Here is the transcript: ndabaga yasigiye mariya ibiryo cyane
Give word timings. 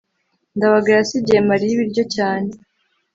ndabaga 0.55 0.89
yasigiye 0.97 1.39
mariya 1.49 1.73
ibiryo 1.75 2.03
cyane 2.15 2.49